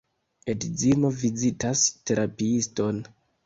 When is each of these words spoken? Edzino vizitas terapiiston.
Edzino 0.53 1.11
vizitas 1.19 1.87
terapiiston. 2.01 3.07